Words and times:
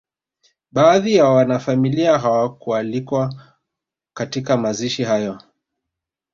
Baadhi 0.71 1.15
ya 1.15 1.25
wanafamilia 1.25 2.19
hawakualikwa 2.19 3.33
katika 4.13 4.57
mazishi 4.57 5.03
hayo 5.03 5.41